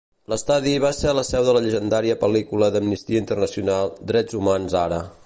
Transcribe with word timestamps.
L'estadi 0.33 0.71
va 0.85 0.89
ser 0.99 1.11
la 1.17 1.23
seu 1.27 1.45
de 1.49 1.53
la 1.57 1.61
llegendària 1.65 2.17
pel·lícula 2.23 2.71
d'Amnistia 2.77 3.23
Internacional 3.25 3.95
"Drets 4.13 4.39
Humans 4.41 4.81
Ara". 4.87 5.03